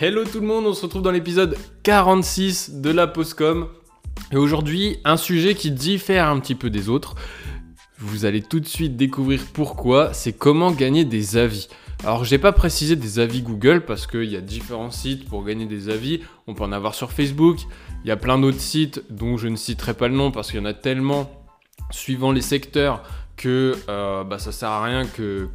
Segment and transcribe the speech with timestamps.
[0.00, 3.66] Hello tout le monde, on se retrouve dans l'épisode 46 de la Postcom.
[4.30, 7.16] Et aujourd'hui, un sujet qui diffère un petit peu des autres.
[7.98, 11.66] Vous allez tout de suite découvrir pourquoi, c'est comment gagner des avis.
[12.04, 15.66] Alors, j'ai pas précisé des avis Google parce qu'il y a différents sites pour gagner
[15.66, 16.20] des avis.
[16.46, 17.58] On peut en avoir sur Facebook.
[18.04, 20.60] Il y a plein d'autres sites dont je ne citerai pas le nom parce qu'il
[20.60, 21.28] y en a tellement
[21.90, 23.02] suivant les secteurs
[23.38, 25.48] que euh, bah, ça sert à rien que,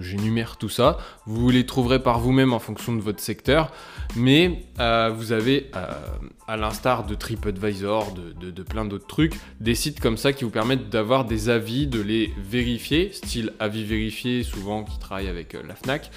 [0.00, 0.98] j'énumère tout ça.
[1.24, 3.72] Vous les trouverez par vous-même en fonction de votre secteur,
[4.16, 5.86] mais euh, vous avez, euh,
[6.48, 10.50] à l'instar de TripAdvisor, de, de plein d'autres trucs, des sites comme ça qui vous
[10.50, 15.74] permettent d'avoir des avis, de les vérifier, style avis vérifié, souvent qui travaillent avec la
[15.74, 16.10] FNAC,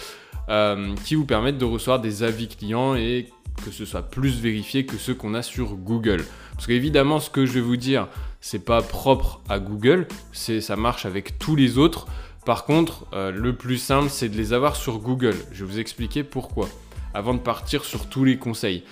[1.06, 3.30] qui vous permettent de recevoir des avis clients et
[3.64, 6.26] que ce soit plus vérifié que ceux qu'on a sur Google.
[6.56, 8.08] Parce qu'évidemment, ce que je vais vous dire,
[8.46, 12.06] c'est pas propre à Google, c'est ça marche avec tous les autres.
[12.46, 15.34] Par contre, euh, le plus simple, c'est de les avoir sur Google.
[15.52, 16.70] Je vais vous expliquer pourquoi.
[17.16, 18.84] Avant de partir sur tous les conseils.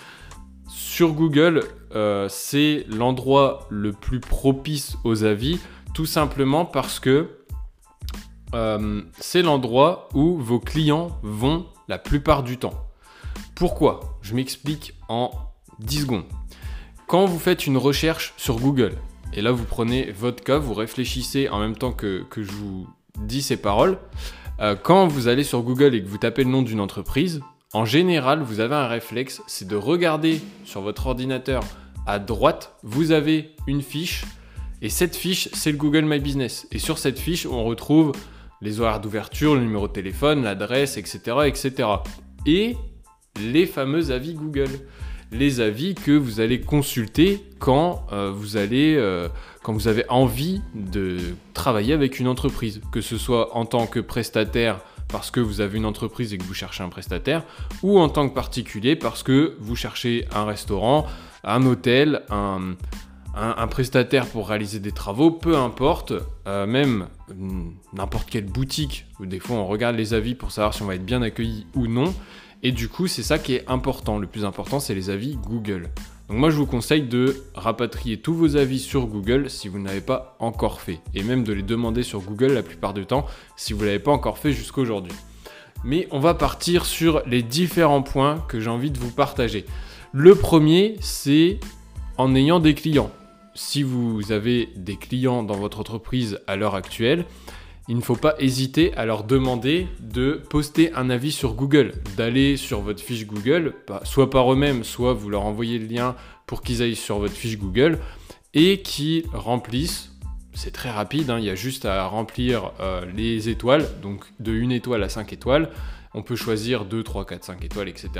[0.68, 5.60] Sur Google, euh, c'est l'endroit le plus propice aux avis,
[5.94, 7.30] tout simplement parce que
[8.56, 12.88] euh, c'est l'endroit où vos clients vont la plupart du temps.
[13.54, 14.17] Pourquoi?
[14.23, 15.30] Je m'explique en
[15.78, 16.26] 10 secondes.
[17.06, 18.98] Quand vous faites une recherche sur Google,
[19.36, 22.88] et là vous prenez votre cas, vous réfléchissez en même temps que, je vous
[23.20, 23.98] dis ces paroles,
[24.59, 27.42] euh, quand vous allez sur Google et que vous tapez le nom d'une entreprise,
[27.73, 31.64] en général, vous avez un réflexe, c'est de regarder sur votre ordinateur
[32.06, 34.26] à droite, vous avez une fiche,
[34.84, 36.67] et cette fiche, c'est le Google My Business.
[36.73, 38.11] Et sur cette fiche, on retrouve
[38.61, 41.89] les horaires d'ouverture, le numéro de téléphone, l'adresse, etc., etc.
[42.45, 42.76] Et
[43.42, 44.70] les fameux avis Google.
[45.34, 49.30] Les avis que vous allez consulter quand, euh, euh,
[49.64, 51.17] quand vous avez envie de
[51.56, 55.78] travailler avec une entreprise, que ce soit en tant que prestataire parce que vous avez
[55.78, 57.44] une entreprise et que vous cherchez un prestataire,
[57.81, 61.08] ou en tant que particulier parce que vous cherchez un restaurant,
[61.44, 62.76] un hôtel, un,
[63.67, 66.14] prestataire pour réaliser des travaux, peu importe,
[66.48, 67.08] euh, même
[67.94, 71.05] n'importe quelle boutique, des fois on regarde les avis pour savoir si on va être
[71.05, 72.14] bien accueilli ou non,
[72.64, 74.18] et du coup, c'est ça qui est important.
[74.18, 75.90] Le plus important, c'est les avis Google.
[76.30, 80.00] Donc moi, je vous conseille de rapatrier tous vos avis sur Google si vous n'avez
[80.00, 81.02] pas encore fait.
[81.14, 83.26] Et même de les demander sur Google la plupart du temps
[83.58, 85.14] si vous ne l'avez pas encore fait jusqu'à aujourd'hui.
[85.84, 89.66] Mais on va partir sur les différents points que j'ai envie de vous partager.
[90.14, 91.60] Le premier, c'est
[92.18, 93.12] en ayant des clients.
[93.56, 97.26] Si vous avez des clients dans votre entreprise à l'heure actuelle,
[97.89, 102.55] il ne faut pas hésiter à leur demander de poster un avis sur Google, d'aller
[102.55, 103.73] sur votre fiche Google,
[104.04, 106.16] soit par eux-mêmes, soit vous leur envoyez le lien
[106.48, 107.99] pour qu'ils aillent sur votre fiche Google
[108.54, 110.11] et qu'ils remplissent.
[110.54, 114.54] C'est très rapide, hein, il y a juste à remplir euh, les étoiles, donc de
[114.54, 115.70] 1 étoile à 5 étoiles.
[116.14, 118.11] On peut choisir 2, 3, 4, 5 étoiles, etc.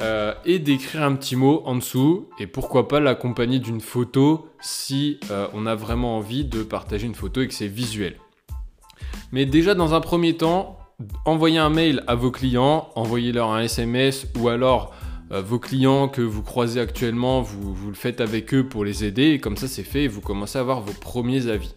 [0.00, 5.20] Euh, et d'écrire un petit mot en dessous et pourquoi pas l'accompagner d'une photo si
[5.30, 8.16] euh, on a vraiment envie de partager une photo et que c'est visuel.
[9.32, 10.78] Mais déjà, dans un premier temps,
[11.24, 14.94] envoyez un mail à vos clients, envoyez-leur un SMS ou alors
[15.32, 19.04] euh, vos clients que vous croisez actuellement, vous, vous le faites avec eux pour les
[19.04, 21.74] aider et comme ça c'est fait et vous commencez à avoir vos premiers avis.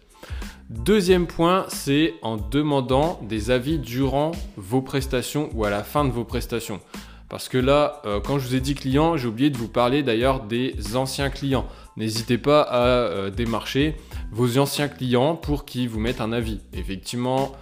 [0.68, 6.10] Deuxième point, c'est en demandant des avis durant vos prestations ou à la fin de
[6.10, 6.80] vos prestations.
[7.28, 10.02] Parce que là, euh, quand je vous ai dit client, j'ai oublié de vous parler
[10.02, 11.66] d'ailleurs des anciens clients.
[11.96, 13.96] N'hésitez pas à euh, démarcher
[14.30, 16.60] vos anciens clients pour qu'ils vous mettent un avis.
[16.72, 17.52] Effectivement,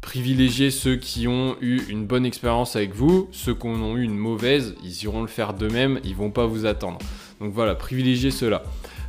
[0.00, 3.28] privilégiez ceux qui ont eu une bonne expérience avec vous.
[3.30, 6.66] Ceux qui ont eu une mauvaise, ils iront le faire d'eux-mêmes, ils vont pas vous
[6.66, 6.98] attendre.
[7.40, 8.64] Donc voilà, privilégiez ceux-là.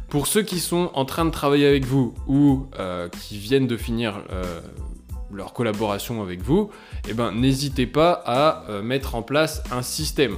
[0.09, 3.77] Pour ceux qui sont en train de travailler avec vous ou euh, qui viennent de
[3.77, 4.23] finir
[5.31, 6.69] leur collaboration avec vous,
[7.09, 10.38] eh ben, n'hésitez pas à euh, mettre en place un système.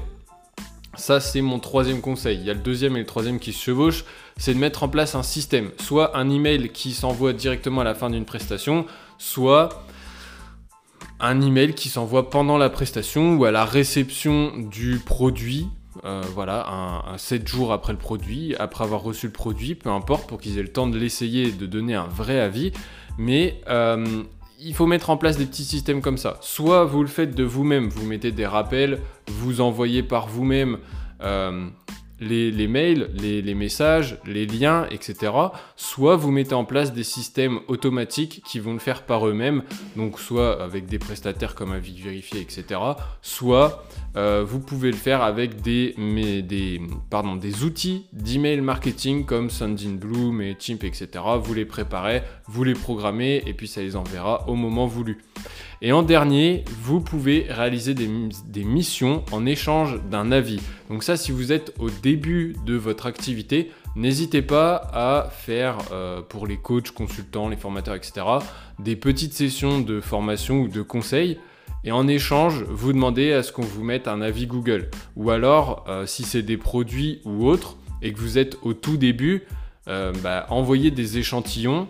[0.96, 2.38] Ça, c'est mon troisième conseil.
[2.40, 4.06] Il y a le deuxième et le troisième qui se chevauchent.
[4.38, 5.72] C'est de mettre en place un système.
[5.80, 8.86] Soit un email qui s'envoie directement à la fin d'une prestation,
[9.18, 9.84] soit
[11.20, 15.68] un email qui s'envoie pendant la prestation ou à la réception du produit.
[16.06, 20.28] Euh, voilà, un, 7 jours après le produit, après avoir reçu le produit, peu importe,
[20.28, 22.72] pour qu'ils aient le temps de l'essayer et de donner un vrai avis.
[23.18, 24.24] Mais euh,
[24.62, 26.38] il faut mettre en place des petits systèmes comme ça.
[26.42, 30.80] Soit vous le faites de vous-même, vous mettez des rappels, vous envoyez par vous-même
[31.22, 31.68] euh,
[32.22, 35.32] les, mails, les, messages, les liens, etc.
[35.76, 39.64] Soit vous mettez en place des systèmes automatiques qui vont le faire par eux-mêmes,
[39.96, 42.80] donc soit avec des prestataires comme Avis Vérifié, etc.
[43.22, 43.86] Soit
[44.16, 45.96] euh, vous pouvez le faire avec des,
[46.42, 51.08] des, pardon, outils d'email marketing comme Sendinblue, et Chimp, etc.
[51.42, 55.20] Vous les préparez, vous les programmez et puis ça les enverra au moment voulu.
[55.82, 60.60] Et en dernier, vous pouvez réaliser des, missions en échange d'un avis.
[60.90, 66.22] Donc ça, si vous êtes au début de votre activité, n'hésitez pas à faire euh,
[66.22, 68.26] pour les coachs, consultants, les formateurs, etc.,
[68.78, 71.38] des petites sessions de formation ou de conseils.
[71.86, 74.90] Et en échange, vous demandez à ce qu'on vous mette un avis Google.
[75.16, 78.98] Ou alors, euh, si c'est des produits ou autres, et que vous êtes au tout
[78.98, 79.44] début,
[79.88, 81.88] euh, bah, envoyez des échantillons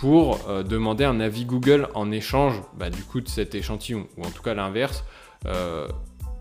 [0.00, 4.24] pour euh, demander un avis Google en échange bah, du coup de cet échantillon, ou
[4.24, 5.04] en tout cas l'inverse.
[5.46, 5.86] Euh,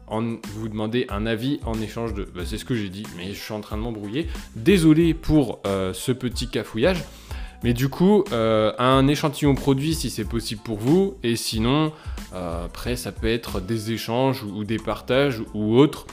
[0.08, 2.26] en, vous demandez un avis en échange de...
[2.36, 4.28] Bah, c'est ce que j'ai dit, mais je suis en train de m'embrouiller.
[4.56, 7.04] Désolé pour euh, ce petit cafouillage.
[7.64, 11.94] Mais du coup, un échantillon produit si c'est possible pour vous, et sinon,
[12.32, 16.06] après, ça peut être des échanges ou, des partages ou autres.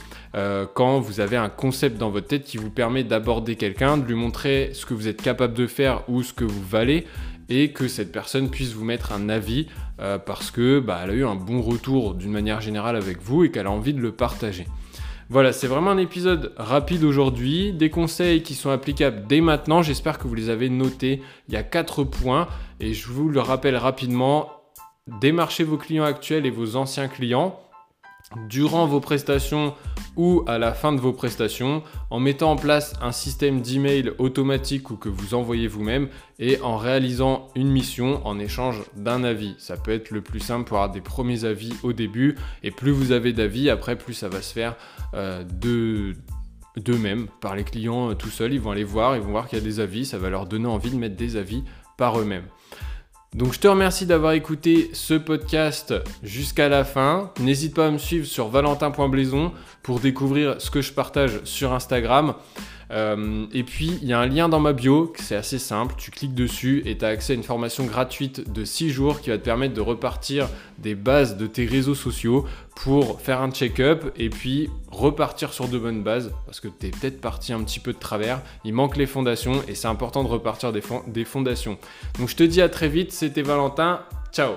[0.73, 4.15] quand vous avez un concept dans votre tête qui vous permet d'aborder quelqu'un, de lui
[4.15, 7.05] montrer ce que vous êtes capable de faire ou ce que vous valez,
[7.49, 9.67] et que cette personne puisse vous mettre un avis
[9.99, 13.51] euh, parce que bah, a eu un bon retour d'une manière générale avec vous et
[13.51, 14.67] qu'elle a envie de le partager.
[15.29, 20.19] Voilà, c'est vraiment un épisode rapide aujourd'hui, des conseils qui sont applicables dès maintenant, j'espère
[20.19, 21.21] que vous les avez notés.
[21.47, 22.47] Il y a quatre points
[22.79, 24.51] et je vous le rappelle rapidement.
[25.21, 27.59] Démarchez vos clients actuels et vos anciens clients
[28.49, 29.73] durant vos prestations
[30.15, 34.91] ou à la fin de vos prestations en mettant en place un système d'email automatique
[34.91, 36.09] ou que vous envoyez vous-même
[36.39, 39.55] et en réalisant une mission en échange d'un avis.
[39.57, 42.91] Ça peut être le plus simple pour avoir des premiers avis au début et plus
[42.91, 44.75] vous avez d'avis, après plus ça va se faire
[45.13, 46.15] euh, de
[46.75, 49.59] d'eux-mêmes, par les clients euh, tout seuls, ils vont aller voir, ils vont voir qu'il
[49.59, 51.63] y a des avis, ça va leur donner envie de mettre des avis
[51.97, 52.45] par eux-mêmes.
[53.33, 57.31] Donc je te remercie d'avoir écouté ce podcast jusqu'à la fin.
[57.39, 59.51] N'hésite pas à me suivre sur valentin.blaison
[59.81, 62.35] pour découvrir ce que je partage sur Instagram.
[62.91, 66.11] Euh, et puis, il y a un lien dans ma bio, c'est assez simple, tu
[66.11, 69.37] cliques dessus et tu as accès à une formation gratuite de 6 jours qui va
[69.37, 70.47] te permettre de repartir
[70.79, 72.45] des bases de tes réseaux sociaux
[72.75, 76.89] pour faire un check-up et puis repartir sur de bonnes bases parce que tu es
[76.89, 80.29] peut-être parti un petit peu de travers, il manque les fondations et c'est important de
[80.29, 81.77] repartir des, des fondations.
[82.19, 84.01] Donc je te dis à très vite, c'était Valentin,
[84.31, 84.53] ciao